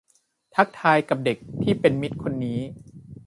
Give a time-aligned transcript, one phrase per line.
[0.55, 2.59] ทักทายกับเด็กที่เป็นมิตรคนนี้